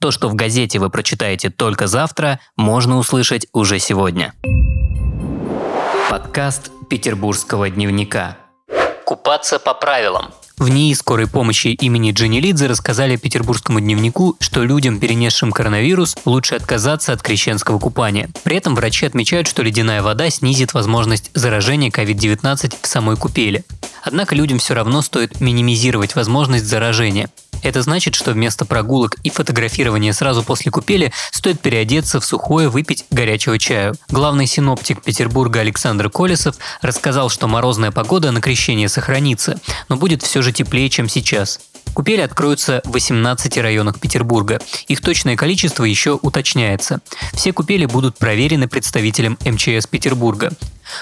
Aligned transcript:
То, 0.00 0.10
что 0.10 0.30
в 0.30 0.34
газете 0.34 0.78
вы 0.78 0.88
прочитаете 0.88 1.50
только 1.50 1.86
завтра, 1.86 2.40
можно 2.56 2.96
услышать 2.96 3.46
уже 3.52 3.78
сегодня. 3.78 4.32
Подкаст 6.08 6.70
Петербургского 6.88 7.68
дневника. 7.68 8.38
Купаться 9.04 9.58
по 9.58 9.74
правилам. 9.74 10.30
В 10.56 10.70
НИИ 10.70 10.94
скорой 10.94 11.26
помощи 11.26 11.68
имени 11.68 12.12
Джинни 12.12 12.40
Лидзе 12.40 12.66
рассказали 12.66 13.16
петербургскому 13.16 13.80
дневнику, 13.80 14.36
что 14.40 14.64
людям, 14.64 15.00
перенесшим 15.00 15.52
коронавирус, 15.52 16.16
лучше 16.24 16.54
отказаться 16.54 17.12
от 17.12 17.20
крещенского 17.20 17.78
купания. 17.78 18.30
При 18.42 18.56
этом 18.56 18.74
врачи 18.74 19.04
отмечают, 19.04 19.48
что 19.48 19.62
ледяная 19.62 20.02
вода 20.02 20.30
снизит 20.30 20.72
возможность 20.72 21.30
заражения 21.34 21.90
COVID-19 21.90 22.74
в 22.80 22.86
самой 22.86 23.16
купели. 23.16 23.64
Однако 24.02 24.34
людям 24.34 24.60
все 24.60 24.72
равно 24.72 25.02
стоит 25.02 25.42
минимизировать 25.42 26.14
возможность 26.14 26.64
заражения. 26.64 27.28
Это 27.62 27.82
значит, 27.82 28.14
что 28.14 28.32
вместо 28.32 28.64
прогулок 28.64 29.16
и 29.22 29.30
фотографирования 29.30 30.12
сразу 30.12 30.42
после 30.42 30.70
купели 30.70 31.12
стоит 31.30 31.60
переодеться 31.60 32.20
в 32.20 32.24
сухое, 32.24 32.68
выпить 32.68 33.04
горячего 33.10 33.58
чаю. 33.58 33.94
Главный 34.08 34.46
синоптик 34.46 35.02
Петербурга 35.02 35.60
Александр 35.60 36.10
Колесов 36.10 36.56
рассказал, 36.82 37.28
что 37.28 37.48
морозная 37.48 37.90
погода 37.90 38.30
на 38.30 38.40
крещение 38.40 38.88
сохранится, 38.88 39.60
но 39.88 39.96
будет 39.96 40.22
все 40.22 40.42
же 40.42 40.52
теплее, 40.52 40.88
чем 40.88 41.08
сейчас. 41.08 41.60
Купели 41.94 42.20
откроются 42.20 42.80
в 42.84 42.92
18 42.92 43.58
районах 43.58 43.98
Петербурга. 43.98 44.60
Их 44.88 45.00
точное 45.00 45.36
количество 45.36 45.84
еще 45.84 46.18
уточняется. 46.20 47.00
Все 47.32 47.52
купели 47.52 47.86
будут 47.86 48.16
проверены 48.16 48.68
представителем 48.68 49.38
МЧС 49.44 49.86
Петербурга. 49.86 50.52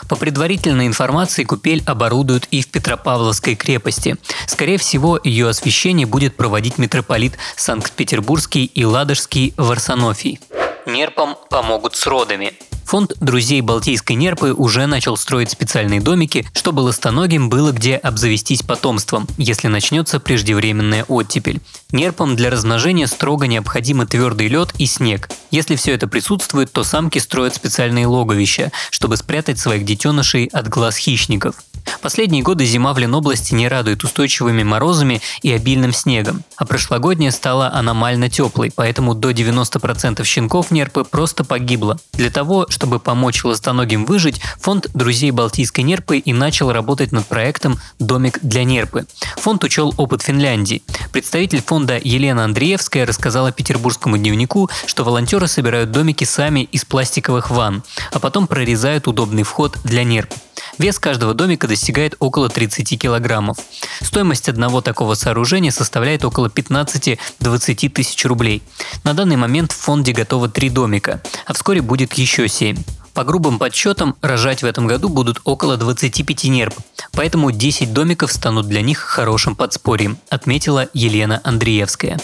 По 0.08 0.16
предварительной 0.16 0.86
информации 0.86 1.44
купель 1.44 1.82
оборудуют 1.86 2.46
и 2.50 2.60
в 2.60 2.68
Петропавловской 2.68 3.54
крепости. 3.54 4.16
Скорее 4.46 4.78
всего, 4.78 5.18
ее 5.22 5.48
освещение 5.48 6.06
будет 6.06 6.36
проводить 6.36 6.78
митрополит 6.78 7.38
Санкт-Петербургский 7.56 8.64
и 8.64 8.84
Ладожский 8.84 9.54
Варсонофий. 9.56 10.40
Нерпам 10.86 11.36
помогут 11.50 11.96
с 11.96 12.06
родами. 12.06 12.52
Фонд 12.88 13.12
друзей 13.20 13.60
Балтийской 13.60 14.16
нерпы 14.16 14.54
уже 14.54 14.86
начал 14.86 15.18
строить 15.18 15.50
специальные 15.50 16.00
домики, 16.00 16.48
чтобы 16.54 16.80
ластоногим 16.80 17.50
было 17.50 17.70
где 17.72 17.96
обзавестись 17.96 18.62
потомством, 18.62 19.26
если 19.36 19.68
начнется 19.68 20.18
преждевременная 20.18 21.04
оттепель. 21.04 21.60
Нерпам 21.92 22.34
для 22.34 22.48
размножения 22.48 23.06
строго 23.06 23.46
необходимы 23.46 24.06
твердый 24.06 24.48
лед 24.48 24.72
и 24.78 24.86
снег. 24.86 25.28
Если 25.50 25.76
все 25.76 25.92
это 25.92 26.08
присутствует, 26.08 26.72
то 26.72 26.82
самки 26.82 27.18
строят 27.18 27.54
специальные 27.54 28.06
логовища, 28.06 28.72
чтобы 28.88 29.18
спрятать 29.18 29.58
своих 29.58 29.84
детенышей 29.84 30.46
от 30.46 30.68
глаз 30.68 30.96
хищников. 30.96 31.56
Последние 32.00 32.42
годы 32.42 32.64
зима 32.64 32.92
в 32.92 32.98
Ленобласти 32.98 33.54
не 33.54 33.68
радует 33.68 34.04
устойчивыми 34.04 34.62
морозами 34.62 35.20
и 35.42 35.52
обильным 35.52 35.92
снегом, 35.92 36.42
а 36.56 36.64
прошлогодняя 36.64 37.30
стала 37.30 37.72
аномально 37.72 38.30
теплой, 38.30 38.72
поэтому 38.74 39.14
до 39.14 39.30
90% 39.30 40.24
щенков 40.24 40.70
нерпы 40.70 41.04
просто 41.04 41.44
погибло. 41.44 41.98
Для 42.12 42.30
того, 42.30 42.66
чтобы 42.68 43.00
помочь 43.00 43.44
ластоногим 43.44 44.04
выжить, 44.04 44.40
фонд 44.60 44.88
«Друзей 44.94 45.30
Балтийской 45.30 45.84
нерпы» 45.84 46.18
и 46.18 46.32
начал 46.32 46.72
работать 46.72 47.12
над 47.12 47.26
проектом 47.26 47.78
«Домик 47.98 48.38
для 48.42 48.64
нерпы». 48.64 49.06
Фонд 49.36 49.64
учел 49.64 49.94
опыт 49.96 50.22
Финляндии. 50.22 50.82
Представитель 51.12 51.62
фонда 51.62 51.98
Елена 52.02 52.44
Андреевская 52.44 53.06
рассказала 53.06 53.52
петербургскому 53.52 54.18
дневнику, 54.18 54.70
что 54.86 55.04
волонтеры 55.04 55.48
собирают 55.48 55.90
домики 55.90 56.24
сами 56.24 56.60
из 56.60 56.84
пластиковых 56.84 57.50
ванн, 57.50 57.82
а 58.12 58.18
потом 58.18 58.46
прорезают 58.46 59.08
удобный 59.08 59.42
вход 59.42 59.78
для 59.84 60.04
нерп. 60.04 60.32
Вес 60.78 60.98
каждого 60.98 61.34
домика 61.34 61.66
достигает 61.66 62.14
около 62.20 62.48
30 62.48 62.98
килограммов. 62.98 63.58
Стоимость 64.00 64.48
одного 64.48 64.80
такого 64.80 65.14
сооружения 65.14 65.72
составляет 65.72 66.24
около 66.24 66.46
15-20 66.46 67.88
тысяч 67.88 68.24
рублей. 68.24 68.62
На 69.02 69.12
данный 69.12 69.36
момент 69.36 69.72
в 69.72 69.76
фонде 69.76 70.12
готово 70.12 70.48
три 70.48 70.70
домика, 70.70 71.20
а 71.46 71.52
вскоре 71.52 71.82
будет 71.82 72.14
еще 72.14 72.48
7. 72.48 72.76
По 73.12 73.24
грубым 73.24 73.58
подсчетам, 73.58 74.14
рожать 74.22 74.62
в 74.62 74.66
этом 74.66 74.86
году 74.86 75.08
будут 75.08 75.40
около 75.42 75.76
25 75.76 76.44
нерп, 76.44 76.74
поэтому 77.12 77.50
10 77.50 77.92
домиков 77.92 78.32
станут 78.32 78.68
для 78.68 78.80
них 78.80 78.98
хорошим 78.98 79.56
подспорьем, 79.56 80.18
отметила 80.30 80.88
Елена 80.94 81.40
Андреевская 81.42 82.20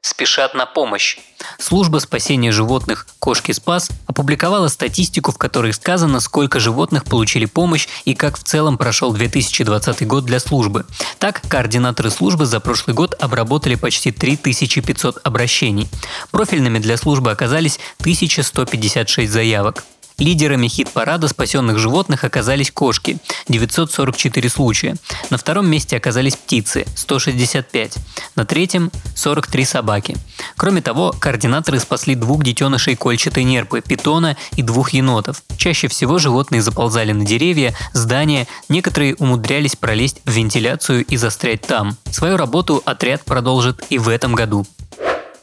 спешат 0.00 0.54
на 0.54 0.66
помощь. 0.66 1.18
Служба 1.58 1.98
спасения 1.98 2.52
животных 2.52 3.06
«Кошки 3.18 3.52
Спас» 3.52 3.90
опубликовала 4.06 4.68
статистику, 4.68 5.32
в 5.32 5.38
которой 5.38 5.72
сказано, 5.72 6.20
сколько 6.20 6.60
животных 6.60 7.04
получили 7.04 7.44
помощь 7.44 7.88
и 8.04 8.14
как 8.14 8.38
в 8.38 8.42
целом 8.42 8.78
прошел 8.78 9.12
2020 9.12 10.06
год 10.06 10.24
для 10.24 10.40
службы. 10.40 10.86
Так, 11.18 11.42
координаторы 11.48 12.10
службы 12.10 12.46
за 12.46 12.60
прошлый 12.60 12.94
год 12.94 13.14
обработали 13.20 13.74
почти 13.74 14.10
3500 14.10 15.20
обращений. 15.24 15.88
Профильными 16.30 16.78
для 16.78 16.96
службы 16.96 17.30
оказались 17.30 17.78
1156 18.00 19.30
заявок. 19.30 19.84
Лидерами 20.18 20.66
хит-парада 20.66 21.28
спасенных 21.28 21.78
животных 21.78 22.24
оказались 22.24 22.72
кошки– 22.72 23.18
944 23.48 24.48
случая. 24.48 24.96
На 25.30 25.38
втором 25.38 25.70
месте 25.70 25.96
оказались 25.96 26.34
птицы– 26.34 26.86
165. 26.96 27.98
На 28.34 28.44
третьем– 28.44 28.90
43 29.14 29.64
собаки. 29.64 30.16
Кроме 30.56 30.82
того, 30.82 31.14
координаторы 31.16 31.78
спасли 31.78 32.16
двух 32.16 32.42
детенышей 32.42 32.96
кольчатой 32.96 33.44
нерпы– 33.44 33.80
питона 33.86 34.36
и 34.56 34.62
двух 34.62 34.90
енотов. 34.90 35.42
Чаще 35.56 35.86
всего 35.86 36.18
животные 36.18 36.62
заползали 36.62 37.12
на 37.12 37.24
деревья, 37.24 37.74
здания, 37.92 38.48
некоторые 38.68 39.14
умудрялись 39.14 39.76
пролезть 39.76 40.20
в 40.24 40.30
вентиляцию 40.32 41.04
и 41.04 41.16
застрять 41.16 41.62
там. 41.62 41.96
Свою 42.10 42.36
работу 42.36 42.82
отряд 42.84 43.24
продолжит 43.24 43.84
и 43.88 43.98
в 43.98 44.08
этом 44.08 44.34
году. 44.34 44.66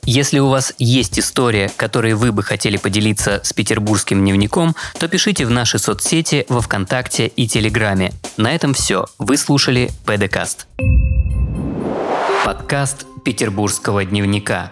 Если 0.06 0.38
у 0.38 0.50
вас 0.50 0.74
есть 0.78 1.18
история, 1.18 1.72
которой 1.76 2.14
вы 2.14 2.32
бы 2.32 2.44
хотели 2.44 2.78
поделиться 2.78 3.42
с 3.44 3.54
петербургским 3.54 4.20
дневником, 4.20 4.76
то 5.00 5.08
пишите 5.08 5.48
в 5.48 5.50
наши 5.50 5.80
соцсети 5.80 6.46
во 6.48 6.62
Вконтакте 6.62 7.26
и 7.28 7.48
Телеграме. 7.48 8.14
На 8.38 8.54
этом 8.54 8.76
все. 8.76 9.06
Вы 9.18 9.38
слушали 9.38 9.90
ПДКаст. 10.06 10.68
Подкаст 12.46 13.06
Петербургского 13.24 14.06
дневника. 14.06 14.72